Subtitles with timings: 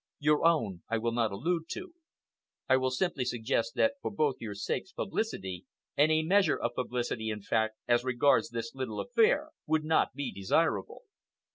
[0.17, 1.93] Your own I will not allude to.
[2.67, 7.77] I will simply suggest that for both your sakes publicity—any measure of publicity, in fact,
[7.87, 11.03] as regards this little affair—would not be desirable."